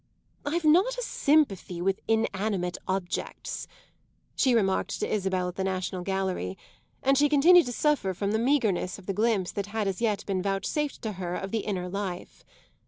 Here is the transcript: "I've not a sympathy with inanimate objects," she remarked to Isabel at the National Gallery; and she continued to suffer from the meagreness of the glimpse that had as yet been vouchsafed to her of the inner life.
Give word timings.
"I've 0.47 0.65
not 0.65 0.97
a 0.97 1.03
sympathy 1.03 1.79
with 1.79 1.99
inanimate 2.07 2.79
objects," 2.87 3.67
she 4.35 4.55
remarked 4.55 4.99
to 4.99 5.07
Isabel 5.07 5.49
at 5.49 5.57
the 5.57 5.63
National 5.63 6.01
Gallery; 6.01 6.57
and 7.03 7.19
she 7.19 7.29
continued 7.29 7.67
to 7.67 7.71
suffer 7.71 8.15
from 8.15 8.31
the 8.31 8.39
meagreness 8.39 8.97
of 8.97 9.05
the 9.05 9.13
glimpse 9.13 9.51
that 9.51 9.67
had 9.67 9.87
as 9.87 10.01
yet 10.01 10.25
been 10.25 10.41
vouchsafed 10.41 11.03
to 11.03 11.11
her 11.11 11.35
of 11.35 11.51
the 11.51 11.59
inner 11.59 11.87
life. 11.87 12.43